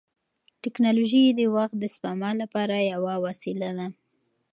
[0.63, 3.87] ټیکنالوژي د وخت د سپما لپاره یوه وسیله ده.